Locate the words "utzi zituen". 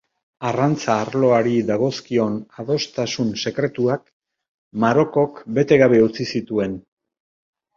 6.07-6.75